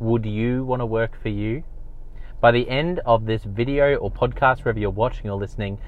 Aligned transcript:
would 0.00 0.24
you 0.24 0.64
want 0.64 0.80
to 0.80 0.86
work 0.86 1.12
for 1.20 1.28
you? 1.28 1.62
By 2.40 2.52
the 2.52 2.70
end 2.70 3.00
of 3.04 3.26
this 3.26 3.44
video 3.44 3.96
or 3.96 4.10
podcast, 4.10 4.64
wherever 4.64 4.78
you're 4.78 4.88
watching 4.88 5.28
or 5.28 5.38
listening, 5.38 5.78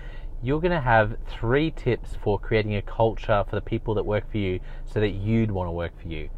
you're 0.42 0.61
going 0.61 0.73
to 0.73 0.83
have 0.83 1.17
three 1.27 1.71
tips 1.71 2.15
for 2.23 2.39
creating 2.39 2.77
a 2.77 2.83
culture 2.83 3.43
for 3.49 3.57
the 3.57 3.63
people 3.63 3.95
that 3.95 4.05
work 4.05 4.31
for 4.31 4.37
you 4.37 4.61
so 4.85 5.01
that 5.01 5.13
you'd 5.13 5.51
want 5.51 5.69
to 5.69 5.73
work 5.73 5.99
for 5.99 6.09
you. 6.09 6.29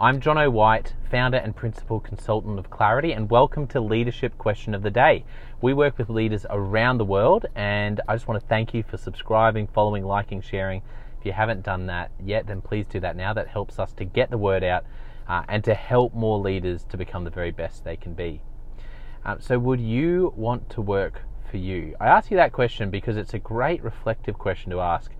I'm 0.00 0.20
Jono 0.20 0.52
White, 0.52 0.94
founder 1.10 1.38
and 1.38 1.56
principal 1.56 1.98
consultant 1.98 2.60
of 2.60 2.70
Clarity, 2.70 3.10
and 3.10 3.28
welcome 3.28 3.66
to 3.68 3.80
Leadership 3.80 4.38
Question 4.38 4.72
of 4.72 4.84
the 4.84 4.90
Day. 4.92 5.24
We 5.60 5.74
work 5.74 5.98
with 5.98 6.08
leaders 6.08 6.46
around 6.48 6.98
the 6.98 7.04
world, 7.04 7.46
and 7.56 8.00
I 8.06 8.14
just 8.14 8.28
want 8.28 8.40
to 8.40 8.46
thank 8.46 8.72
you 8.72 8.84
for 8.84 8.98
subscribing, 8.98 9.66
following, 9.66 10.04
liking, 10.04 10.42
sharing. 10.42 10.82
If 11.18 11.26
you 11.26 11.32
haven't 11.32 11.64
done 11.64 11.86
that 11.86 12.12
yet, 12.22 12.46
then 12.46 12.60
please 12.60 12.86
do 12.86 13.00
that 13.00 13.16
now. 13.16 13.32
That 13.32 13.48
helps 13.48 13.80
us 13.80 13.92
to 13.94 14.04
get 14.04 14.30
the 14.30 14.38
word 14.38 14.62
out 14.62 14.84
uh, 15.28 15.42
and 15.48 15.64
to 15.64 15.74
help 15.74 16.14
more 16.14 16.38
leaders 16.38 16.84
to 16.84 16.96
become 16.96 17.24
the 17.24 17.30
very 17.30 17.50
best 17.50 17.84
they 17.84 17.96
can 17.96 18.14
be. 18.14 18.42
Um, 19.24 19.40
so, 19.40 19.58
would 19.58 19.80
you 19.80 20.32
want 20.36 20.70
to 20.70 20.80
work 20.80 21.22
for 21.50 21.56
you? 21.56 21.96
I 22.00 22.06
ask 22.06 22.30
you 22.30 22.36
that 22.36 22.52
question 22.52 22.90
because 22.90 23.16
it's 23.16 23.34
a 23.34 23.38
great 23.38 23.82
reflective 23.82 24.38
question 24.38 24.70
to 24.70 24.80
ask 24.80 25.10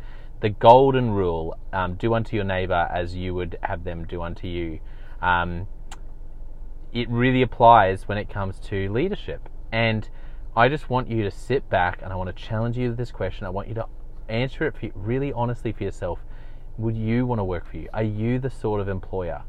the 0.40 0.50
golden 0.50 1.10
rule 1.10 1.58
um, 1.72 1.94
do 1.94 2.14
unto 2.14 2.36
your 2.36 2.44
neighbor 2.44 2.88
as 2.92 3.14
you 3.14 3.34
would 3.34 3.58
have 3.62 3.84
them 3.84 4.04
do 4.04 4.22
unto 4.22 4.46
you. 4.46 4.80
Um, 5.22 5.66
it 6.92 7.08
really 7.08 7.42
applies 7.42 8.06
when 8.06 8.18
it 8.18 8.28
comes 8.28 8.58
to 8.60 8.92
leadership. 8.92 9.48
And 9.72 10.08
I 10.56 10.68
just 10.68 10.88
want 10.88 11.08
you 11.08 11.22
to 11.24 11.30
sit 11.30 11.68
back 11.68 12.00
and 12.02 12.12
I 12.12 12.16
want 12.16 12.34
to 12.34 12.42
challenge 12.42 12.78
you 12.78 12.90
with 12.90 12.98
this 12.98 13.10
question. 13.10 13.46
I 13.46 13.50
want 13.50 13.68
you 13.68 13.74
to 13.74 13.86
answer 14.28 14.66
it 14.66 14.92
really 14.94 15.32
honestly 15.32 15.72
for 15.72 15.84
yourself. 15.84 16.20
Would 16.78 16.96
you 16.96 17.26
want 17.26 17.38
to 17.38 17.44
work 17.44 17.70
for 17.70 17.76
you? 17.76 17.88
Are 17.92 18.02
you 18.02 18.38
the 18.38 18.50
sort 18.50 18.80
of 18.80 18.88
employer? 18.88 19.42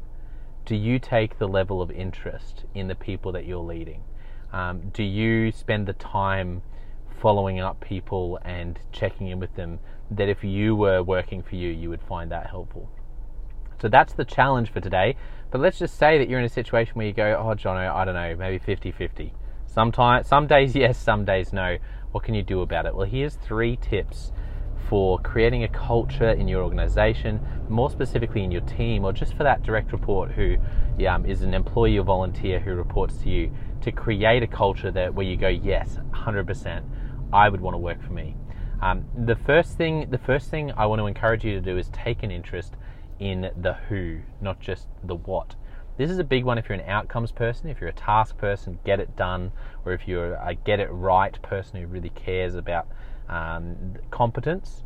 Do 0.68 0.76
you 0.76 0.98
take 0.98 1.38
the 1.38 1.48
level 1.48 1.80
of 1.80 1.90
interest 1.90 2.66
in 2.74 2.88
the 2.88 2.94
people 2.94 3.32
that 3.32 3.46
you're 3.46 3.56
leading? 3.56 4.02
Um, 4.52 4.90
do 4.90 5.02
you 5.02 5.50
spend 5.50 5.86
the 5.86 5.94
time 5.94 6.60
following 7.22 7.58
up 7.58 7.80
people 7.80 8.38
and 8.44 8.78
checking 8.92 9.28
in 9.28 9.40
with 9.40 9.54
them 9.54 9.78
that 10.10 10.28
if 10.28 10.44
you 10.44 10.76
were 10.76 11.02
working 11.02 11.42
for 11.42 11.56
you, 11.56 11.70
you 11.70 11.88
would 11.88 12.02
find 12.02 12.30
that 12.32 12.48
helpful. 12.50 12.90
So 13.80 13.88
that's 13.88 14.12
the 14.12 14.26
challenge 14.26 14.70
for 14.70 14.80
today. 14.80 15.16
But 15.50 15.62
let's 15.62 15.78
just 15.78 15.96
say 15.96 16.18
that 16.18 16.28
you're 16.28 16.38
in 16.38 16.44
a 16.44 16.50
situation 16.50 16.92
where 16.96 17.06
you 17.06 17.14
go, 17.14 17.34
oh, 17.38 17.54
Jono, 17.54 17.90
I 17.90 18.04
don't 18.04 18.14
know, 18.14 18.36
maybe 18.36 18.58
50 18.58 18.92
50. 18.92 19.32
Sometimes, 19.64 20.28
some 20.28 20.46
days 20.46 20.76
yes, 20.76 20.98
some 20.98 21.24
days 21.24 21.50
no. 21.50 21.78
What 22.12 22.24
can 22.24 22.34
you 22.34 22.42
do 22.42 22.60
about 22.60 22.84
it? 22.84 22.94
Well, 22.94 23.06
here's 23.06 23.36
three 23.36 23.76
tips 23.76 24.32
for 24.88 25.18
creating 25.18 25.64
a 25.64 25.68
culture 25.68 26.30
in 26.30 26.48
your 26.48 26.62
organization, 26.62 27.40
more 27.68 27.90
specifically 27.90 28.44
in 28.44 28.50
your 28.50 28.62
team, 28.62 29.04
or 29.04 29.12
just 29.12 29.34
for 29.34 29.42
that 29.42 29.62
direct 29.62 29.92
report 29.92 30.30
who 30.30 30.56
um, 31.06 31.26
is 31.26 31.42
an 31.42 31.54
employee 31.54 31.98
or 31.98 32.04
volunteer 32.04 32.58
who 32.58 32.74
reports 32.74 33.18
to 33.18 33.28
you, 33.28 33.50
to 33.82 33.92
create 33.92 34.42
a 34.42 34.46
culture 34.46 34.90
that 34.90 35.14
where 35.14 35.26
you 35.26 35.36
go, 35.36 35.48
yes, 35.48 35.98
100%, 36.12 36.84
I 37.32 37.48
would 37.48 37.60
want 37.60 37.74
to 37.74 37.78
work 37.78 38.02
for 38.02 38.12
me. 38.12 38.34
Um, 38.80 39.04
the 39.26 39.36
first 39.36 39.76
thing, 39.76 40.08
the 40.10 40.18
first 40.18 40.50
thing 40.50 40.72
I 40.76 40.86
want 40.86 41.00
to 41.00 41.06
encourage 41.06 41.44
you 41.44 41.52
to 41.54 41.60
do 41.60 41.76
is 41.76 41.88
take 41.88 42.22
an 42.22 42.30
interest 42.30 42.74
in 43.18 43.50
the 43.60 43.74
who, 43.88 44.20
not 44.40 44.60
just 44.60 44.86
the 45.02 45.14
what. 45.14 45.56
This 45.96 46.10
is 46.10 46.20
a 46.20 46.24
big 46.24 46.44
one 46.44 46.58
if 46.58 46.68
you're 46.68 46.78
an 46.78 46.88
outcomes 46.88 47.32
person, 47.32 47.68
if 47.68 47.80
you're 47.80 47.90
a 47.90 47.92
task 47.92 48.38
person, 48.38 48.78
get 48.84 49.00
it 49.00 49.16
done, 49.16 49.50
or 49.84 49.92
if 49.92 50.06
you're 50.06 50.34
a 50.34 50.54
get 50.54 50.78
it 50.78 50.88
right 50.92 51.40
person 51.42 51.80
who 51.80 51.88
really 51.88 52.10
cares 52.10 52.54
about 52.54 52.86
um, 53.28 53.94
competence. 54.10 54.82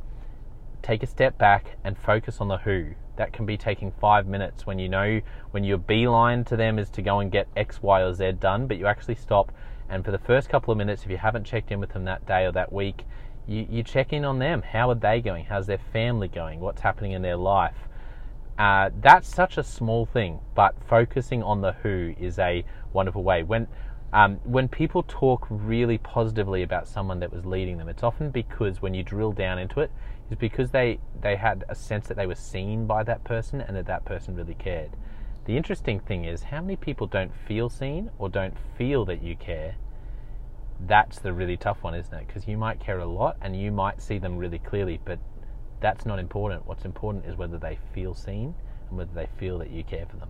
Take 0.83 1.03
a 1.03 1.07
step 1.07 1.39
back 1.39 1.77
and 1.85 1.97
focus 1.97 2.41
on 2.41 2.49
the 2.49 2.59
who. 2.59 2.95
That 3.17 3.33
can 3.33 3.47
be 3.47 3.57
taking 3.57 3.93
five 4.01 4.27
minutes 4.27 4.67
when 4.67 4.79
you 4.79 4.89
know 4.89 5.21
when 5.51 5.65
your 5.65 5.79
beeline 5.79 6.45
to 6.45 6.57
them 6.57 6.79
is 6.79 6.89
to 6.91 7.03
go 7.03 7.21
and 7.21 7.31
get 7.31 7.47
X, 7.57 7.83
Y, 7.83 8.01
or 8.03 8.15
Z 8.15 8.33
done, 8.41 8.67
but 8.67 8.79
you 8.79 8.87
actually 8.87 9.17
stop 9.17 9.53
and 9.93 10.03
for 10.03 10.11
the 10.11 10.19
first 10.19 10.49
couple 10.49 10.73
of 10.73 10.79
minutes, 10.79 11.05
if 11.05 11.11
you 11.11 11.19
haven't 11.19 11.45
checked 11.45 11.71
in 11.71 11.79
with 11.79 11.93
them 11.93 12.05
that 12.07 12.25
day 12.25 12.47
or 12.47 12.53
that 12.53 12.73
week, 12.73 13.05
you, 13.47 13.67
you 13.69 13.83
check 13.83 14.15
in 14.15 14.25
on 14.25 14.39
them. 14.39 14.63
How 14.63 14.89
are 14.89 14.95
they 14.95 15.21
going? 15.21 15.45
How's 15.45 15.67
their 15.67 15.81
family 15.93 16.29
going? 16.29 16.61
What's 16.61 16.81
happening 16.81 17.13
in 17.13 17.21
their 17.21 17.37
life? 17.37 17.77
Uh, 18.59 18.89
that's 19.03 19.29
such 19.29 19.59
a 19.59 19.63
small 19.63 20.07
thing, 20.07 20.41
but 20.55 20.75
focusing 20.89 21.43
on 21.43 21.61
the 21.61 21.73
who 21.73 22.15
is 22.19 22.39
a 22.39 22.65
wonderful 22.95 23.23
way. 23.23 23.43
When 23.43 23.69
um, 24.13 24.41
when 24.45 24.69
people 24.69 25.03
talk 25.09 25.47
really 25.49 25.97
positively 25.97 26.63
about 26.63 26.87
someone 26.87 27.21
that 27.21 27.33
was 27.33 27.47
leading 27.47 27.79
them, 27.79 27.89
it's 27.89 28.03
often 28.03 28.31
because 28.31 28.83
when 28.83 28.93
you 28.93 29.03
drill 29.03 29.33
down 29.33 29.59
into 29.59 29.81
it, 29.81 29.91
it, 30.31 30.35
is 30.35 30.39
because 30.39 30.71
they 30.71 30.99
they 31.21 31.37
had 31.37 31.65
a 31.69 31.75
sense 31.75 32.09
that 32.09 32.17
they 32.17 32.27
were 32.27 32.35
seen 32.35 32.87
by 32.87 33.03
that 33.05 33.25
person 33.25 33.61
and 33.61 33.77
that 33.77 33.87
that 33.87 34.05
person 34.05 34.37
really 34.37 34.55
cared. 34.55 34.91
The 35.47 35.57
interesting 35.57 35.99
thing 35.99 36.25
is 36.25 36.43
how 36.45 36.61
many 36.61 36.77
people 36.77 37.07
don't 37.07 37.33
feel 37.49 37.69
seen 37.69 38.11
or 38.19 38.29
don't 38.29 38.57
feel 38.77 39.05
that 39.07 39.23
you 39.23 39.35
care. 39.35 39.77
That's 40.87 41.19
the 41.19 41.33
really 41.33 41.57
tough 41.57 41.83
one, 41.83 41.95
isn't 41.95 42.13
it? 42.13 42.27
Because 42.27 42.47
you 42.47 42.59
might 42.59 42.81
care 42.81 42.99
a 42.99 43.07
lot 43.07 43.37
and 43.41 43.59
you 43.59 43.73
might 43.73 44.03
see 44.03 44.19
them 44.19 44.37
really 44.37 44.59
clearly, 44.59 45.01
but 45.05 45.19
that's 45.81 46.05
not 46.05 46.19
important. 46.19 46.67
What's 46.67 46.85
important 46.85 47.25
is 47.25 47.37
whether 47.37 47.59
they 47.59 47.79
feel 47.95 48.15
seen 48.15 48.55
and 48.89 48.99
whether 48.99 49.13
they 49.15 49.29
feel 49.39 49.59
that 49.59 49.71
you 49.71 49.85
care 49.85 50.07
for 50.07 50.17
them. 50.17 50.29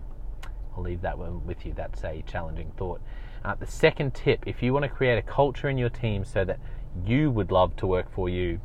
I'll 0.75 0.83
leave 0.83 1.01
that 1.01 1.17
one 1.17 1.45
with 1.45 1.65
you. 1.65 1.73
That's 1.75 2.03
a 2.03 2.23
challenging 2.25 2.71
thought. 2.77 3.01
Uh, 3.43 3.55
the 3.55 3.67
second 3.67 4.13
tip 4.13 4.41
if 4.45 4.63
you 4.63 4.71
want 4.71 4.83
to 4.83 4.89
create 4.89 5.17
a 5.17 5.21
culture 5.21 5.67
in 5.67 5.77
your 5.77 5.89
team 5.89 6.23
so 6.23 6.45
that 6.45 6.59
you 7.05 7.29
would 7.29 7.51
love 7.51 7.75
to 7.75 7.85
work 7.85 8.09
for 8.13 8.29
you, 8.29 8.59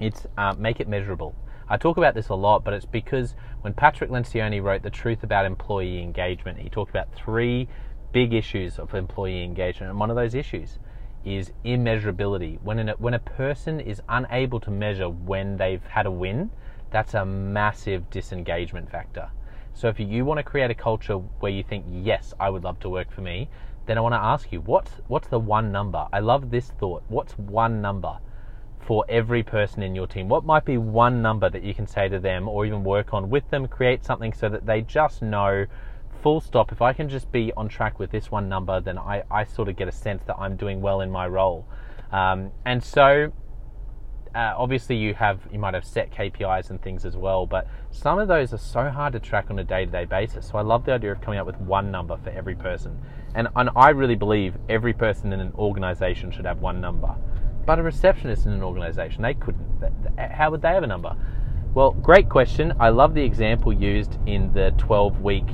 it's 0.00 0.26
uh, 0.36 0.52
make 0.58 0.80
it 0.80 0.88
measurable. 0.88 1.34
I 1.68 1.76
talk 1.76 1.96
about 1.96 2.14
this 2.14 2.28
a 2.28 2.34
lot, 2.34 2.64
but 2.64 2.74
it's 2.74 2.84
because 2.84 3.34
when 3.60 3.72
Patrick 3.72 4.10
Lencioni 4.10 4.60
wrote 4.62 4.82
The 4.82 4.90
Truth 4.90 5.22
About 5.22 5.46
Employee 5.46 6.02
Engagement, 6.02 6.58
he 6.58 6.68
talked 6.68 6.90
about 6.90 7.14
three 7.14 7.68
big 8.12 8.34
issues 8.34 8.78
of 8.78 8.92
employee 8.94 9.44
engagement. 9.44 9.90
And 9.90 9.98
one 9.98 10.10
of 10.10 10.16
those 10.16 10.34
issues 10.34 10.78
is 11.24 11.52
immeasurability. 11.64 12.60
When, 12.62 12.88
a, 12.88 12.92
when 12.94 13.14
a 13.14 13.20
person 13.20 13.80
is 13.80 14.02
unable 14.08 14.60
to 14.60 14.70
measure 14.70 15.08
when 15.08 15.56
they've 15.56 15.84
had 15.84 16.06
a 16.06 16.10
win, 16.10 16.50
that's 16.90 17.14
a 17.14 17.24
massive 17.24 18.10
disengagement 18.10 18.90
factor. 18.90 19.30
So 19.74 19.88
if 19.88 19.98
you 19.98 20.24
want 20.24 20.38
to 20.38 20.44
create 20.44 20.70
a 20.70 20.74
culture 20.74 21.14
where 21.14 21.52
you 21.52 21.62
think, 21.62 21.86
yes, 21.88 22.34
I 22.38 22.50
would 22.50 22.64
love 22.64 22.80
to 22.80 22.90
work 22.90 23.10
for 23.10 23.22
me, 23.22 23.48
then 23.86 23.98
I 23.98 24.00
want 24.00 24.14
to 24.14 24.18
ask 24.18 24.52
you, 24.52 24.60
what's, 24.60 24.92
what's 25.08 25.28
the 25.28 25.38
one 25.38 25.72
number? 25.72 26.06
I 26.12 26.20
love 26.20 26.50
this 26.50 26.70
thought. 26.78 27.02
What's 27.08 27.32
one 27.38 27.80
number? 27.80 28.18
for 28.82 29.04
every 29.08 29.44
person 29.44 29.82
in 29.82 29.94
your 29.94 30.06
team? 30.06 30.28
What 30.28 30.44
might 30.44 30.64
be 30.64 30.76
one 30.76 31.22
number 31.22 31.48
that 31.48 31.62
you 31.62 31.72
can 31.72 31.86
say 31.86 32.08
to 32.08 32.18
them 32.18 32.48
or 32.48 32.66
even 32.66 32.82
work 32.82 33.14
on 33.14 33.30
with 33.30 33.48
them, 33.50 33.68
create 33.68 34.04
something 34.04 34.32
so 34.32 34.48
that 34.48 34.66
they 34.66 34.80
just 34.80 35.22
know 35.22 35.66
full 36.22 36.40
stop. 36.40 36.72
If 36.72 36.80
I 36.80 36.92
can 36.92 37.08
just 37.08 37.30
be 37.32 37.52
on 37.56 37.68
track 37.68 37.98
with 37.98 38.10
this 38.10 38.30
one 38.30 38.48
number, 38.48 38.80
then 38.80 38.98
I, 38.98 39.24
I 39.30 39.44
sort 39.44 39.68
of 39.68 39.76
get 39.76 39.88
a 39.88 39.92
sense 39.92 40.22
that 40.26 40.36
I'm 40.38 40.56
doing 40.56 40.80
well 40.80 41.00
in 41.00 41.10
my 41.10 41.26
role. 41.26 41.66
Um, 42.12 42.52
and 42.64 42.82
so, 42.82 43.32
uh, 44.34 44.54
obviously, 44.56 44.96
you 44.96 45.14
have 45.14 45.40
you 45.52 45.58
might 45.58 45.74
have 45.74 45.84
set 45.84 46.10
KPIs 46.10 46.70
and 46.70 46.80
things 46.80 47.04
as 47.04 47.16
well, 47.16 47.46
but 47.46 47.66
some 47.90 48.18
of 48.18 48.28
those 48.28 48.52
are 48.54 48.58
so 48.58 48.88
hard 48.88 49.12
to 49.12 49.20
track 49.20 49.50
on 49.50 49.58
a 49.58 49.64
day-to-day 49.64 50.06
basis. 50.06 50.48
So 50.48 50.56
I 50.56 50.62
love 50.62 50.84
the 50.84 50.92
idea 50.92 51.12
of 51.12 51.20
coming 51.20 51.38
up 51.38 51.46
with 51.46 51.60
one 51.60 51.90
number 51.90 52.16
for 52.16 52.30
every 52.30 52.54
person, 52.54 52.98
and 53.34 53.48
and 53.56 53.68
I 53.76 53.90
really 53.90 54.14
believe 54.14 54.56
every 54.68 54.94
person 54.94 55.32
in 55.32 55.40
an 55.40 55.52
organization 55.58 56.30
should 56.30 56.46
have 56.46 56.60
one 56.60 56.80
number. 56.80 57.14
But 57.66 57.78
a 57.78 57.82
receptionist 57.82 58.46
in 58.46 58.52
an 58.52 58.62
organization, 58.62 59.22
they 59.22 59.34
couldn't. 59.34 59.82
How 60.18 60.50
would 60.50 60.62
they 60.62 60.68
have 60.68 60.82
a 60.82 60.86
number? 60.86 61.14
Well, 61.74 61.92
great 61.92 62.28
question. 62.28 62.74
I 62.80 62.90
love 62.90 63.14
the 63.14 63.22
example 63.22 63.72
used 63.72 64.18
in 64.26 64.52
the 64.52 64.74
12 64.76 65.22
week, 65.22 65.46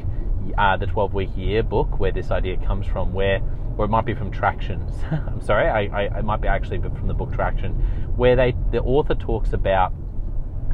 uh, 0.57 0.77
the 0.77 0.87
12 0.87 1.15
week 1.15 1.31
year 1.37 1.63
book 1.63 2.01
where 2.01 2.11
this 2.11 2.31
idea 2.31 2.57
comes 2.57 2.87
from, 2.87 3.13
where, 3.13 3.41
or 3.79 3.85
it 3.85 3.89
might 3.89 4.05
be 4.05 4.13
from 4.13 4.31
Tractions. 4.31 4.93
I'm 5.11 5.41
sorry, 5.41 5.69
I, 5.69 6.03
I, 6.03 6.19
it 6.19 6.25
might 6.25 6.41
be 6.41 6.49
actually 6.49 6.81
from 6.81 7.07
the 7.07 7.15
book 7.15 7.33
Traction, 7.33 7.73
where 8.17 8.37
they, 8.37 8.55
the 8.73 8.83
author 8.83 9.15
talks 9.15 9.53
about 9.53 9.95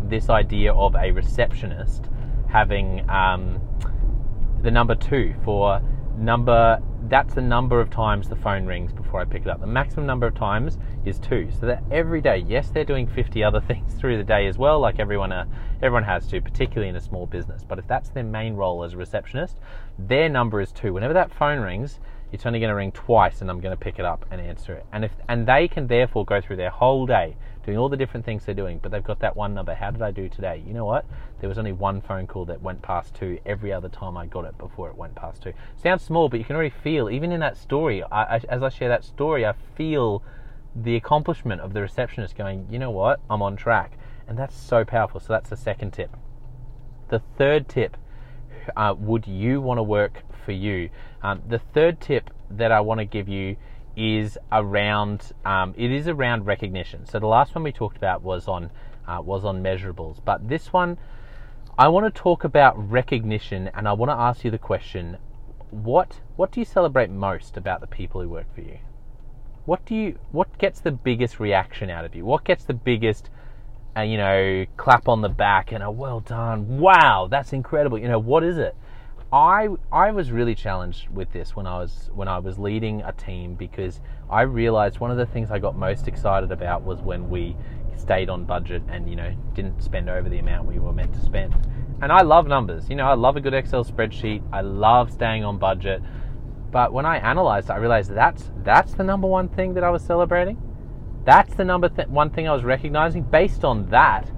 this 0.08 0.28
idea 0.30 0.72
of 0.72 0.94
a 0.96 1.12
receptionist 1.12 2.06
having 2.50 3.08
um, 3.08 3.60
the 4.62 4.70
number 4.70 4.94
two 4.94 5.34
for 5.44 5.80
number 6.16 6.80
that's 7.08 7.34
the 7.34 7.42
number 7.42 7.80
of 7.80 7.90
times 7.90 8.28
the 8.28 8.36
phone 8.36 8.64
rings 8.64 8.92
before 8.92 9.20
I 9.20 9.24
pick 9.24 9.42
it 9.42 9.48
up. 9.48 9.60
The 9.60 9.66
maximum 9.66 10.06
number 10.06 10.26
of 10.26 10.34
times 10.34 10.78
is 11.04 11.18
two. 11.18 11.50
So 11.60 11.66
that 11.66 11.82
every 11.90 12.20
day, 12.20 12.38
yes, 12.46 12.70
they're 12.70 12.84
doing 12.84 13.06
50 13.06 13.44
other 13.44 13.60
things 13.68 13.94
through 13.94 14.16
the 14.16 14.24
day 14.24 14.46
as 14.46 14.56
well, 14.56 14.80
like 14.80 14.98
everyone 14.98 15.32
uh, 15.32 15.44
everyone 15.82 16.04
has 16.04 16.26
to, 16.28 16.40
particularly 16.40 16.88
in 16.88 16.96
a 16.96 17.00
small 17.00 17.26
business. 17.26 17.62
But 17.62 17.78
if 17.78 17.86
that's 17.86 18.08
their 18.08 18.24
main 18.24 18.54
role 18.54 18.84
as 18.84 18.94
a 18.94 18.96
receptionist, 18.96 19.58
their 19.98 20.28
number 20.28 20.60
is 20.60 20.72
two. 20.72 20.92
Whenever 20.92 21.14
that 21.14 21.32
phone 21.32 21.60
rings, 21.60 22.00
it's 22.34 22.44
only 22.46 22.58
going 22.58 22.68
to 22.68 22.74
ring 22.74 22.90
twice, 22.90 23.40
and 23.40 23.48
I'm 23.48 23.60
going 23.60 23.76
to 23.76 23.80
pick 23.80 24.00
it 24.00 24.04
up 24.04 24.26
and 24.28 24.40
answer 24.40 24.74
it. 24.74 24.84
And 24.92 25.04
if 25.04 25.12
and 25.28 25.46
they 25.46 25.68
can 25.68 25.86
therefore 25.86 26.24
go 26.24 26.40
through 26.40 26.56
their 26.56 26.70
whole 26.70 27.06
day 27.06 27.36
doing 27.64 27.78
all 27.78 27.88
the 27.88 27.96
different 27.96 28.26
things 28.26 28.44
they're 28.44 28.56
doing, 28.56 28.80
but 28.82 28.90
they've 28.90 29.04
got 29.04 29.20
that 29.20 29.36
one 29.36 29.54
number. 29.54 29.72
How 29.72 29.92
did 29.92 30.02
I 30.02 30.10
do 30.10 30.28
today? 30.28 30.62
You 30.66 30.74
know 30.74 30.84
what? 30.84 31.06
There 31.40 31.48
was 31.48 31.58
only 31.58 31.70
one 31.72 32.00
phone 32.00 32.26
call 32.26 32.44
that 32.46 32.60
went 32.60 32.82
past 32.82 33.14
two 33.14 33.38
every 33.46 33.72
other 33.72 33.88
time 33.88 34.16
I 34.16 34.26
got 34.26 34.44
it 34.44 34.58
before 34.58 34.90
it 34.90 34.96
went 34.96 35.14
past 35.14 35.42
two. 35.44 35.52
Sounds 35.76 36.02
small, 36.02 36.28
but 36.28 36.40
you 36.40 36.44
can 36.44 36.56
already 36.56 36.74
feel, 36.82 37.08
even 37.08 37.30
in 37.30 37.38
that 37.40 37.56
story, 37.56 38.02
I, 38.02 38.36
I, 38.36 38.40
as 38.48 38.62
I 38.64 38.68
share 38.68 38.88
that 38.88 39.04
story, 39.04 39.46
I 39.46 39.54
feel 39.76 40.22
the 40.74 40.96
accomplishment 40.96 41.60
of 41.60 41.72
the 41.72 41.80
receptionist 41.80 42.36
going, 42.36 42.66
you 42.68 42.80
know 42.80 42.90
what? 42.90 43.20
I'm 43.30 43.42
on 43.42 43.56
track. 43.56 43.92
And 44.26 44.36
that's 44.36 44.56
so 44.56 44.84
powerful. 44.84 45.20
So 45.20 45.32
that's 45.32 45.50
the 45.50 45.56
second 45.56 45.92
tip. 45.92 46.16
The 47.08 47.20
third 47.38 47.68
tip 47.68 47.96
uh, 48.76 48.94
would 48.98 49.26
you 49.28 49.60
want 49.60 49.78
to 49.78 49.82
work 49.84 50.24
for 50.44 50.52
you? 50.52 50.90
Um, 51.22 51.42
the 51.48 51.58
third 51.58 52.00
tip 52.00 52.30
that 52.50 52.70
I 52.70 52.80
want 52.80 52.98
to 52.98 53.04
give 53.04 53.28
you 53.28 53.56
is 53.96 54.36
around 54.50 55.32
um, 55.44 55.74
it 55.76 55.90
is 55.90 56.08
around 56.08 56.46
recognition. 56.46 57.06
So 57.06 57.18
the 57.18 57.26
last 57.26 57.54
one 57.54 57.64
we 57.64 57.72
talked 57.72 57.96
about 57.96 58.22
was 58.22 58.48
on 58.48 58.70
uh, 59.06 59.20
was 59.22 59.44
on 59.44 59.62
measurables, 59.62 60.18
but 60.24 60.48
this 60.48 60.72
one 60.72 60.98
I 61.76 61.88
want 61.88 62.12
to 62.12 62.22
talk 62.22 62.44
about 62.44 62.90
recognition, 62.90 63.68
and 63.74 63.88
I 63.88 63.92
want 63.94 64.10
to 64.10 64.14
ask 64.14 64.44
you 64.44 64.50
the 64.50 64.58
question: 64.58 65.16
what 65.70 66.20
what 66.36 66.52
do 66.52 66.60
you 66.60 66.66
celebrate 66.66 67.10
most 67.10 67.56
about 67.56 67.80
the 67.80 67.86
people 67.86 68.20
who 68.20 68.28
work 68.28 68.52
for 68.54 68.60
you? 68.60 68.78
What 69.64 69.84
do 69.84 69.94
you 69.94 70.18
what 70.30 70.56
gets 70.58 70.80
the 70.80 70.92
biggest 70.92 71.40
reaction 71.40 71.90
out 71.90 72.04
of 72.04 72.14
you? 72.14 72.24
What 72.24 72.44
gets 72.44 72.64
the 72.64 72.74
biggest 72.74 73.28
uh, 73.96 74.02
you 74.02 74.16
know 74.16 74.66
clap 74.76 75.08
on 75.08 75.20
the 75.22 75.28
back 75.28 75.72
and 75.72 75.82
a 75.82 75.90
well 75.90 76.20
done? 76.20 76.78
Wow, 76.78 77.26
that's 77.28 77.52
incredible. 77.52 77.98
You 77.98 78.08
know 78.08 78.20
what 78.20 78.44
is 78.44 78.56
it? 78.56 78.76
I 79.34 79.68
I 79.90 80.12
was 80.12 80.30
really 80.30 80.54
challenged 80.54 81.08
with 81.08 81.32
this 81.32 81.56
when 81.56 81.66
I 81.66 81.78
was 81.78 82.08
when 82.14 82.28
I 82.28 82.38
was 82.38 82.56
leading 82.56 83.02
a 83.02 83.10
team 83.10 83.56
because 83.56 84.00
I 84.30 84.42
realized 84.42 85.00
one 85.00 85.10
of 85.10 85.16
the 85.16 85.26
things 85.26 85.50
I 85.50 85.58
got 85.58 85.76
most 85.76 86.06
excited 86.06 86.52
about 86.52 86.82
was 86.82 87.00
when 87.00 87.28
we 87.28 87.56
stayed 87.96 88.30
on 88.30 88.44
budget 88.44 88.84
and 88.88 89.10
you 89.10 89.16
know 89.16 89.34
didn't 89.54 89.82
spend 89.82 90.08
over 90.08 90.28
the 90.28 90.38
amount 90.38 90.68
we 90.68 90.78
were 90.78 90.92
meant 90.92 91.12
to 91.14 91.20
spend. 91.20 91.52
And 92.00 92.12
I 92.12 92.22
love 92.22 92.46
numbers. 92.46 92.88
You 92.88 92.94
know, 92.94 93.06
I 93.06 93.14
love 93.14 93.36
a 93.36 93.40
good 93.40 93.54
Excel 93.54 93.84
spreadsheet. 93.84 94.40
I 94.52 94.60
love 94.60 95.10
staying 95.10 95.42
on 95.42 95.58
budget. 95.58 96.00
But 96.70 96.92
when 96.92 97.04
I 97.04 97.16
analyzed, 97.18 97.70
I 97.70 97.76
realized 97.78 98.14
that's 98.14 98.52
that's 98.62 98.94
the 98.94 99.02
number 99.02 99.26
one 99.26 99.48
thing 99.48 99.74
that 99.74 99.82
I 99.82 99.90
was 99.90 100.04
celebrating. 100.04 100.62
That's 101.24 101.52
the 101.56 101.64
number 101.64 101.88
th- 101.88 102.06
one 102.06 102.30
thing 102.30 102.46
I 102.46 102.52
was 102.52 102.62
recognizing. 102.62 103.22
Based 103.22 103.64
on 103.64 103.86
that, 103.86 104.30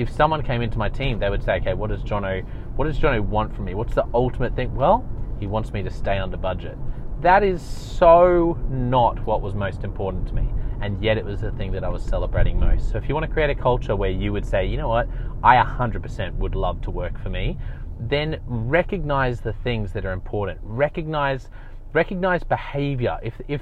if 0.00 0.10
someone 0.10 0.42
came 0.42 0.62
into 0.62 0.78
my 0.78 0.88
team, 0.88 1.18
they 1.18 1.28
would 1.28 1.42
say, 1.42 1.56
"Okay, 1.56 1.74
what 1.74 1.90
does 1.90 2.02
Jono 2.02 2.42
what 2.76 2.86
does 2.86 2.98
Johnny 2.98 3.20
want 3.20 3.54
from 3.54 3.66
me? 3.66 3.74
What's 3.74 3.94
the 3.94 4.06
ultimate 4.14 4.56
thing? 4.56 4.74
Well, 4.74 5.04
he 5.38 5.46
wants 5.46 5.72
me 5.72 5.82
to 5.82 5.90
stay 5.90 6.18
under 6.18 6.38
budget. 6.38 6.78
That 7.20 7.42
is 7.42 7.60
so 7.60 8.58
not 8.70 9.24
what 9.26 9.42
was 9.42 9.54
most 9.54 9.84
important 9.84 10.26
to 10.28 10.34
me. 10.34 10.48
And 10.80 11.02
yet 11.04 11.18
it 11.18 11.24
was 11.26 11.42
the 11.42 11.52
thing 11.52 11.72
that 11.72 11.84
I 11.84 11.90
was 11.90 12.02
celebrating 12.02 12.58
most. 12.58 12.88
So 12.88 12.96
if 12.96 13.06
you 13.06 13.14
want 13.14 13.26
to 13.26 13.32
create 13.32 13.50
a 13.50 13.54
culture 13.54 13.94
where 13.94 14.08
you 14.08 14.32
would 14.32 14.46
say, 14.46 14.64
you 14.64 14.78
know 14.78 14.88
what, 14.88 15.08
I 15.42 15.56
100% 15.56 16.34
would 16.36 16.54
love 16.54 16.80
to 16.82 16.90
work 16.90 17.18
for 17.22 17.28
me, 17.28 17.58
then 17.98 18.40
recognize 18.46 19.42
the 19.42 19.52
things 19.52 19.92
that 19.92 20.06
are 20.06 20.12
important. 20.12 20.58
Recognize 20.62 21.50
recognize 21.92 22.42
behavior. 22.42 23.18
If 23.22 23.34
if 23.48 23.60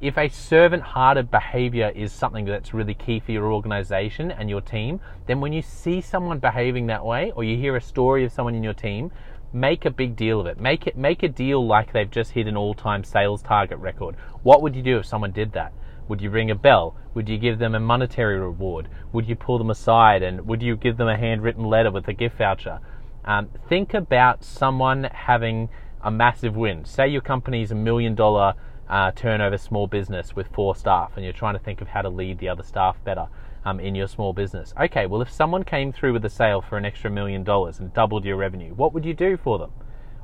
if 0.00 0.16
a 0.16 0.28
servant 0.28 0.82
hearted 0.82 1.30
behavior 1.30 1.92
is 1.94 2.10
something 2.10 2.46
that's 2.46 2.72
really 2.72 2.94
key 2.94 3.20
for 3.20 3.32
your 3.32 3.52
organization 3.52 4.30
and 4.30 4.48
your 4.48 4.62
team, 4.62 4.98
then 5.26 5.40
when 5.40 5.52
you 5.52 5.60
see 5.60 6.00
someone 6.00 6.38
behaving 6.38 6.86
that 6.86 7.04
way 7.04 7.32
or 7.36 7.44
you 7.44 7.56
hear 7.56 7.76
a 7.76 7.80
story 7.80 8.24
of 8.24 8.32
someone 8.32 8.54
in 8.54 8.62
your 8.62 8.72
team, 8.72 9.10
make 9.52 9.84
a 9.84 9.90
big 9.90 10.16
deal 10.16 10.40
of 10.40 10.46
it. 10.46 10.58
Make 10.58 10.86
it 10.86 10.96
make 10.96 11.22
a 11.22 11.28
deal 11.28 11.66
like 11.66 11.92
they've 11.92 12.10
just 12.10 12.30
hit 12.30 12.46
an 12.46 12.56
all-time 12.56 13.04
sales 13.04 13.42
target 13.42 13.78
record. 13.78 14.16
What 14.42 14.62
would 14.62 14.74
you 14.74 14.82
do 14.82 14.98
if 14.98 15.06
someone 15.06 15.32
did 15.32 15.52
that? 15.52 15.72
Would 16.08 16.22
you 16.22 16.30
ring 16.30 16.50
a 16.50 16.54
bell? 16.54 16.96
Would 17.14 17.28
you 17.28 17.36
give 17.36 17.58
them 17.58 17.74
a 17.74 17.80
monetary 17.80 18.38
reward? 18.38 18.88
Would 19.12 19.28
you 19.28 19.36
pull 19.36 19.58
them 19.58 19.70
aside 19.70 20.22
and 20.22 20.46
would 20.46 20.62
you 20.62 20.76
give 20.76 20.96
them 20.96 21.08
a 21.08 21.16
handwritten 21.16 21.64
letter 21.64 21.90
with 21.90 22.08
a 22.08 22.14
gift 22.14 22.38
voucher? 22.38 22.80
Um, 23.24 23.50
think 23.68 23.92
about 23.92 24.44
someone 24.44 25.04
having 25.12 25.68
a 26.02 26.10
massive 26.10 26.56
win. 26.56 26.84
Say 26.84 27.08
your 27.08 27.20
company's 27.20 27.70
a 27.70 27.74
million 27.74 28.14
dollar 28.14 28.54
uh, 28.88 29.12
turnover 29.12 29.56
small 29.56 29.86
business 29.86 30.34
with 30.34 30.48
four 30.48 30.74
staff 30.74 31.12
and 31.14 31.24
you're 31.24 31.32
trying 31.32 31.54
to 31.54 31.60
think 31.60 31.80
of 31.80 31.88
how 31.88 32.02
to 32.02 32.08
lead 32.08 32.38
the 32.38 32.48
other 32.48 32.64
staff 32.64 32.96
better 33.04 33.28
um, 33.64 33.78
in 33.78 33.94
your 33.94 34.08
small 34.08 34.32
business. 34.32 34.74
Okay, 34.80 35.06
well, 35.06 35.22
if 35.22 35.30
someone 35.30 35.62
came 35.62 35.92
through 35.92 36.12
with 36.12 36.24
a 36.24 36.30
sale 36.30 36.60
for 36.60 36.76
an 36.76 36.84
extra 36.84 37.10
million 37.10 37.44
dollars 37.44 37.78
and 37.78 37.92
doubled 37.94 38.24
your 38.24 38.36
revenue, 38.36 38.74
what 38.74 38.92
would 38.92 39.04
you 39.04 39.14
do 39.14 39.36
for 39.36 39.58
them? 39.58 39.70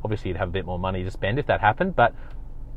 Obviously, 0.03 0.29
you'd 0.29 0.37
have 0.37 0.49
a 0.49 0.53
bit 0.53 0.65
more 0.65 0.79
money 0.79 1.05
to 1.05 1.11
spend 1.11 1.39
if 1.39 1.47
that 1.47 1.61
happened, 1.61 1.97
but 1.97 2.15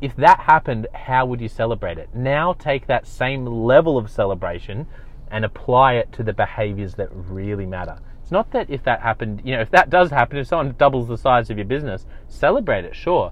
if 0.01 0.15
that 0.15 0.39
happened, 0.41 0.87
how 0.93 1.25
would 1.25 1.41
you 1.41 1.49
celebrate 1.49 1.97
it? 1.97 2.09
Now 2.13 2.53
take 2.53 2.87
that 2.87 3.05
same 3.05 3.45
level 3.45 3.97
of 3.97 4.09
celebration 4.09 4.87
and 5.31 5.43
apply 5.45 5.93
it 5.93 6.11
to 6.13 6.23
the 6.23 6.33
behaviors 6.33 6.95
that 6.95 7.09
really 7.11 7.65
matter. 7.65 7.99
It's 8.29 8.31
not 8.31 8.51
that 8.51 8.69
if 8.69 8.83
that 8.83 9.01
happened, 9.01 9.41
you 9.43 9.55
know, 9.55 9.61
if 9.61 9.71
that 9.71 9.89
does 9.89 10.11
happen, 10.11 10.37
if 10.37 10.45
someone 10.45 10.75
doubles 10.77 11.07
the 11.07 11.17
size 11.17 11.49
of 11.49 11.57
your 11.57 11.65
business, 11.65 12.05
celebrate 12.27 12.85
it, 12.85 12.95
sure. 12.95 13.31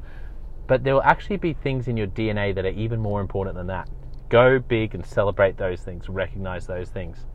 But 0.66 0.84
there 0.84 0.96
will 0.96 1.04
actually 1.04 1.38
be 1.38 1.54
things 1.54 1.88
in 1.88 1.98
your 1.98 2.08
DNA 2.08 2.56
that 2.56 2.66
are 2.66 2.70
even 2.70 3.00
more 3.00 3.22
important 3.22 3.56
than 3.56 3.68
that. 3.68 3.88
Go 4.30 4.58
big 4.58 4.96
and 4.96 5.06
celebrate 5.06 5.56
those 5.56 5.82
things, 5.82 6.10
recognize 6.10 6.66
those 6.66 6.90
things. 6.90 7.28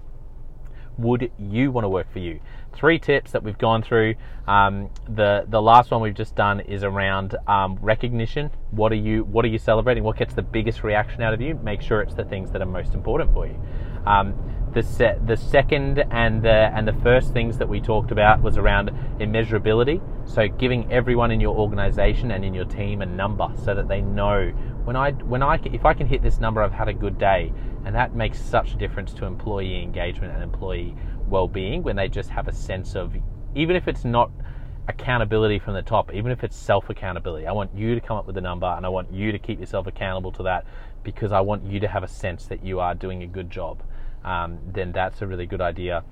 Would 0.99 1.31
you 1.39 1.71
want 1.71 1.85
to 1.85 1.89
work 1.89 2.13
for 2.13 2.19
you? 2.19 2.41
Three 2.73 2.99
tips 2.99 3.31
that 3.31 3.45
we've 3.45 3.59
gone 3.59 3.81
through. 3.81 4.17
Um, 4.49 4.91
the 5.09 5.45
the 5.49 5.63
last 5.63 5.93
one 5.93 6.01
we've 6.01 6.15
just 6.15 6.35
done 6.35 6.59
is 6.59 6.83
around 6.83 7.37
um, 7.47 7.79
recognition. 7.81 8.51
What 8.73 8.91
are 8.91 8.97
you 8.97 9.23
What 9.23 9.45
are 9.45 9.49
you 9.49 9.59
celebrating? 9.59 10.03
What 10.03 10.17
gets 10.17 10.35
the 10.35 10.43
biggest 10.43 10.83
reaction 10.83 11.23
out 11.23 11.33
of 11.33 11.41
you? 11.41 11.55
Make 11.63 11.81
sure 11.81 12.01
it's 12.01 12.15
the 12.15 12.25
things 12.25 12.51
that 12.51 12.61
are 12.61 12.67
most 12.67 12.93
important 12.93 13.33
for 13.33 13.47
you. 13.47 13.57
Um, 14.05 14.35
the 14.73 15.19
the 15.27 15.37
second 15.37 16.05
and 16.11 16.43
the 16.43 16.71
and 16.75 16.87
the 16.89 16.95
first 16.95 17.33
things 17.33 17.59
that 17.59 17.69
we 17.69 17.81
talked 17.81 18.11
about 18.11 18.43
was 18.43 18.57
around 18.57 18.91
immeasurability. 19.21 20.01
So 20.29 20.49
giving 20.49 20.91
everyone 20.91 21.31
in 21.31 21.41
your 21.41 21.57
organization 21.57 22.31
and 22.31 22.45
in 22.45 22.55
your 22.55 22.65
team 22.65 23.03
a 23.03 23.07
number 23.07 23.49
so 23.65 23.75
that 23.75 23.89
they 23.89 24.01
know 24.01 24.51
when 24.85 24.97
I 24.97 25.13
when 25.13 25.43
I 25.43 25.61
if 25.65 25.85
I 25.85 25.95
can 25.95 26.07
hit 26.07 26.23
this 26.23 26.41
number, 26.41 26.63
I've 26.63 26.73
had 26.73 26.89
a 26.89 26.95
good 26.95 27.19
day, 27.19 27.53
and 27.85 27.95
that 27.95 28.15
makes 28.15 28.41
such 28.41 28.73
a 28.73 28.77
difference 28.77 29.13
to 29.15 29.27
employee 29.27 29.83
engagement 29.83 30.33
and 30.33 30.43
employee 30.43 30.97
well-being 31.29 31.83
when 31.83 31.97
they 31.97 32.09
just 32.09 32.31
have 32.31 32.49
a 32.49 32.53
sense 32.53 32.95
of 32.95 33.15
even 33.55 33.77
if 33.77 33.89
it's 33.89 34.05
not 34.05 34.31
accountability 34.89 35.59
from 35.59 35.75
the 35.75 35.83
top, 35.83 36.13
even 36.13 36.33
if 36.33 36.43
it's 36.43 36.57
self 36.57 36.89
accountability. 36.89 37.47
I 37.47 37.53
want 37.53 37.75
you 37.75 37.95
to 37.95 38.01
come 38.01 38.17
up 38.17 38.27
with 38.27 38.37
a 38.39 38.41
number 38.41 38.67
and 38.67 38.87
I 38.87 38.89
want 38.89 39.13
you 39.13 39.33
to 39.33 39.39
keep 39.39 39.61
yourself 39.61 39.87
accountable 39.87 40.33
to 40.33 40.43
that 40.45 40.65
because 41.03 41.33
I 41.33 41.41
want 41.41 41.65
you 41.65 41.81
to 41.81 41.89
have 41.89 42.03
a 42.03 42.09
sense 42.09 42.47
that 42.47 42.65
you 42.65 42.81
are 42.81 42.95
doing 42.95 43.23
a 43.23 43.27
good 43.27 43.51
job 43.51 43.83
um, 44.25 44.59
then 44.73 44.93
that's 44.93 45.23
a 45.23 45.27
really 45.27 45.47
good 45.47 45.61
idea. 45.61 46.05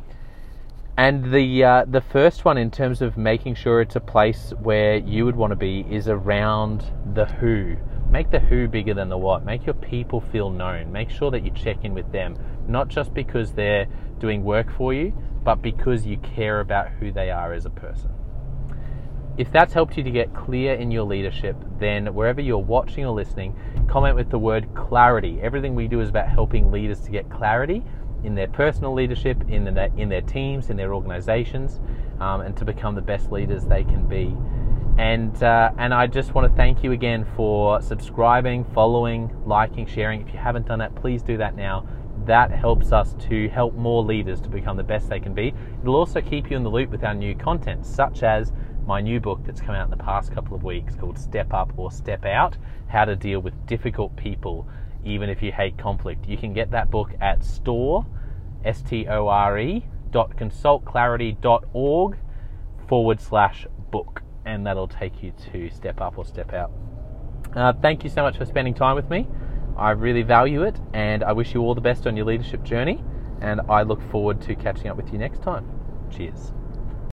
And 0.96 1.32
the 1.32 1.64
uh, 1.64 1.84
the 1.86 2.00
first 2.00 2.44
one, 2.44 2.58
in 2.58 2.70
terms 2.70 3.00
of 3.00 3.16
making 3.16 3.54
sure 3.54 3.80
it's 3.80 3.96
a 3.96 4.00
place 4.00 4.52
where 4.60 4.96
you 4.96 5.24
would 5.24 5.36
want 5.36 5.50
to 5.52 5.56
be, 5.56 5.86
is 5.90 6.08
around 6.08 6.84
the 7.14 7.24
who. 7.24 7.76
Make 8.10 8.30
the 8.30 8.40
who 8.40 8.68
bigger 8.68 8.92
than 8.92 9.08
the 9.08 9.16
what. 9.16 9.44
Make 9.44 9.64
your 9.64 9.74
people 9.74 10.20
feel 10.20 10.50
known. 10.50 10.92
Make 10.92 11.10
sure 11.10 11.30
that 11.30 11.44
you 11.44 11.52
check 11.52 11.84
in 11.84 11.94
with 11.94 12.10
them, 12.12 12.36
not 12.68 12.88
just 12.88 13.14
because 13.14 13.52
they're 13.52 13.86
doing 14.18 14.44
work 14.44 14.70
for 14.76 14.92
you, 14.92 15.14
but 15.44 15.62
because 15.62 16.04
you 16.04 16.18
care 16.18 16.60
about 16.60 16.88
who 16.88 17.12
they 17.12 17.30
are 17.30 17.52
as 17.52 17.66
a 17.66 17.70
person. 17.70 18.10
If 19.38 19.50
that's 19.52 19.72
helped 19.72 19.96
you 19.96 20.02
to 20.02 20.10
get 20.10 20.34
clear 20.34 20.74
in 20.74 20.90
your 20.90 21.04
leadership, 21.04 21.56
then 21.78 22.12
wherever 22.12 22.42
you're 22.42 22.58
watching 22.58 23.06
or 23.06 23.14
listening, 23.14 23.56
comment 23.88 24.16
with 24.16 24.28
the 24.28 24.38
word 24.38 24.68
clarity. 24.74 25.38
Everything 25.40 25.74
we 25.74 25.88
do 25.88 26.00
is 26.00 26.10
about 26.10 26.28
helping 26.28 26.70
leaders 26.70 27.00
to 27.02 27.10
get 27.10 27.30
clarity 27.30 27.82
in 28.24 28.34
their 28.34 28.48
personal 28.48 28.92
leadership, 28.92 29.42
in, 29.48 29.64
the, 29.64 29.90
in 29.96 30.08
their 30.08 30.20
teams, 30.20 30.70
in 30.70 30.76
their 30.76 30.94
organizations, 30.94 31.80
um, 32.20 32.40
and 32.42 32.56
to 32.56 32.64
become 32.64 32.94
the 32.94 33.02
best 33.02 33.32
leaders 33.32 33.64
they 33.64 33.84
can 33.84 34.06
be. 34.06 34.36
And, 34.98 35.42
uh, 35.42 35.72
and 35.78 35.94
I 35.94 36.06
just 36.06 36.34
want 36.34 36.50
to 36.50 36.56
thank 36.56 36.84
you 36.84 36.92
again 36.92 37.26
for 37.34 37.80
subscribing, 37.80 38.64
following, 38.74 39.34
liking, 39.46 39.86
sharing. 39.86 40.20
If 40.20 40.32
you 40.34 40.38
haven't 40.38 40.66
done 40.66 40.80
that, 40.80 40.94
please 40.94 41.22
do 41.22 41.38
that 41.38 41.56
now. 41.56 41.86
That 42.26 42.50
helps 42.50 42.92
us 42.92 43.14
to 43.28 43.48
help 43.48 43.74
more 43.74 44.04
leaders 44.04 44.40
to 44.42 44.50
become 44.50 44.76
the 44.76 44.82
best 44.82 45.08
they 45.08 45.20
can 45.20 45.32
be. 45.32 45.54
It'll 45.80 45.96
also 45.96 46.20
keep 46.20 46.50
you 46.50 46.56
in 46.56 46.62
the 46.62 46.70
loop 46.70 46.90
with 46.90 47.02
our 47.02 47.14
new 47.14 47.34
content, 47.34 47.86
such 47.86 48.22
as 48.22 48.52
my 48.86 49.00
new 49.00 49.20
book 49.20 49.40
that's 49.44 49.60
come 49.60 49.74
out 49.74 49.84
in 49.84 49.90
the 49.90 50.04
past 50.04 50.32
couple 50.32 50.54
of 50.54 50.64
weeks 50.64 50.96
called 50.96 51.18
Step 51.18 51.54
Up 51.54 51.72
or 51.78 51.90
Step 51.90 52.24
Out 52.26 52.56
How 52.88 53.04
to 53.04 53.16
Deal 53.16 53.40
with 53.40 53.54
Difficult 53.66 54.14
People 54.16 54.68
even 55.04 55.28
if 55.28 55.42
you 55.42 55.52
hate 55.52 55.78
conflict. 55.78 56.26
You 56.28 56.36
can 56.36 56.52
get 56.52 56.70
that 56.72 56.90
book 56.90 57.10
at 57.20 57.44
store, 57.44 58.06
S 58.64 58.82
T 58.82 59.06
O 59.08 59.28
R 59.28 59.58
E, 59.58 59.84
dot 60.10 60.36
consultclarity.org 60.36 62.18
forward 62.88 63.20
slash 63.20 63.66
book, 63.90 64.22
and 64.44 64.66
that'll 64.66 64.88
take 64.88 65.22
you 65.22 65.32
to 65.52 65.70
Step 65.70 66.00
Up 66.00 66.18
or 66.18 66.24
Step 66.24 66.52
Out. 66.52 66.72
Uh, 67.54 67.72
thank 67.80 68.04
you 68.04 68.10
so 68.10 68.22
much 68.22 68.36
for 68.36 68.44
spending 68.44 68.74
time 68.74 68.96
with 68.96 69.08
me. 69.10 69.26
I 69.76 69.90
really 69.92 70.22
value 70.22 70.62
it, 70.62 70.76
and 70.92 71.24
I 71.24 71.32
wish 71.32 71.54
you 71.54 71.62
all 71.62 71.74
the 71.74 71.80
best 71.80 72.06
on 72.06 72.16
your 72.16 72.26
leadership 72.26 72.62
journey. 72.62 73.02
And 73.40 73.62
I 73.70 73.82
look 73.82 74.02
forward 74.10 74.40
to 74.42 74.54
catching 74.54 74.88
up 74.88 74.96
with 74.96 75.12
you 75.12 75.18
next 75.18 75.42
time. 75.42 75.66
Cheers. 76.10 76.52